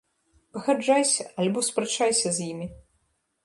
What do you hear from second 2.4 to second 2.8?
імі!